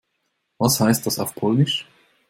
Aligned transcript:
Was 0.57 0.79
heißt 0.79 1.05
das 1.05 1.19
auf 1.19 1.35
Polnisch? 1.35 1.85